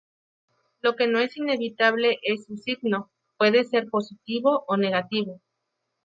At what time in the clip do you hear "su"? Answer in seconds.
2.47-2.57